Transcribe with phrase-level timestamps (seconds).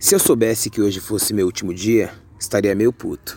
[0.00, 3.36] Se eu soubesse que hoje fosse meu último dia, estaria meio puto.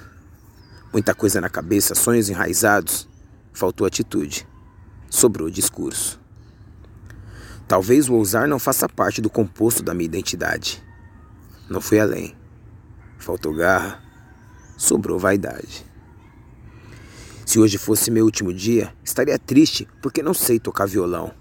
[0.94, 3.10] Muita coisa na cabeça, sonhos enraizados.
[3.52, 4.48] Faltou atitude.
[5.10, 6.22] Sobrou discurso.
[7.68, 10.84] Talvez o ousar não faça parte do composto da minha identidade.
[11.68, 12.38] Não fui além.
[13.18, 14.00] Faltou garra.
[14.78, 15.84] Sobrou vaidade.
[17.44, 21.34] Se hoje fosse meu último dia, estaria triste porque não sei tocar violão.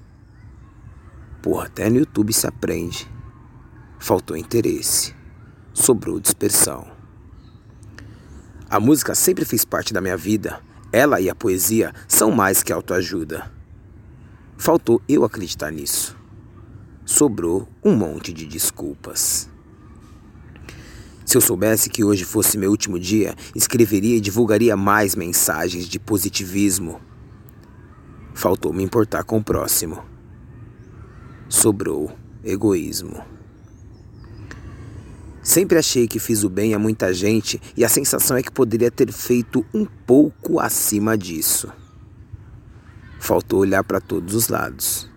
[1.43, 3.07] Porra, até no YouTube se aprende.
[3.99, 5.20] Faltou interesse.
[5.81, 6.87] Sobrou dispersão.
[8.69, 10.61] A música sempre fez parte da minha vida.
[10.93, 13.51] Ela e a poesia são mais que autoajuda.
[14.59, 16.15] Faltou eu acreditar nisso.
[17.07, 19.49] Sobrou um monte de desculpas.
[21.25, 25.99] Se eu soubesse que hoje fosse meu último dia, escreveria e divulgaria mais mensagens de
[25.99, 27.01] positivismo.
[28.35, 30.05] Faltou me importar com o próximo.
[31.49, 32.13] Sobrou
[32.45, 33.40] egoísmo.
[35.51, 38.89] Sempre achei que fiz o bem a muita gente e a sensação é que poderia
[38.89, 41.69] ter feito um pouco acima disso.
[43.19, 45.11] Faltou olhar para todos os lados.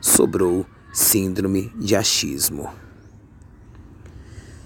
[0.00, 2.70] Sobrou síndrome de achismo.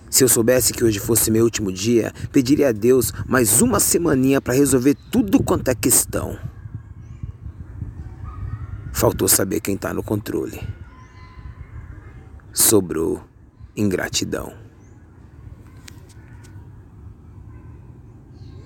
[0.08, 4.40] Se eu soubesse que hoje fosse meu último dia, pediria a Deus mais uma semaninha
[4.40, 6.38] para resolver tudo quanto é questão.
[8.92, 10.60] Faltou saber quem está no controle.
[12.52, 13.28] Sobrou
[13.76, 14.69] ingratidão.